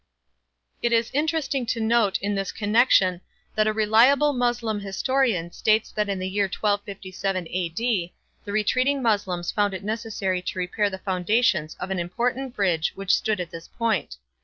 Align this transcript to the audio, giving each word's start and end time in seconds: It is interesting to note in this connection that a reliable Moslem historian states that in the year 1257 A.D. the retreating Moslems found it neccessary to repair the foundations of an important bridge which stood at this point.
It 0.81 0.91
is 0.91 1.11
interesting 1.13 1.67
to 1.67 1.79
note 1.79 2.17
in 2.23 2.33
this 2.33 2.51
connection 2.51 3.21
that 3.53 3.67
a 3.67 3.71
reliable 3.71 4.33
Moslem 4.33 4.79
historian 4.79 5.51
states 5.51 5.91
that 5.91 6.09
in 6.09 6.17
the 6.17 6.27
year 6.27 6.45
1257 6.45 7.45
A.D. 7.47 8.11
the 8.43 8.51
retreating 8.51 9.03
Moslems 9.03 9.51
found 9.51 9.75
it 9.75 9.85
neccessary 9.85 10.43
to 10.45 10.57
repair 10.57 10.89
the 10.89 10.97
foundations 10.97 11.75
of 11.79 11.91
an 11.91 11.99
important 11.99 12.55
bridge 12.55 12.93
which 12.95 13.13
stood 13.15 13.39
at 13.39 13.51
this 13.51 13.67
point. 13.67 14.17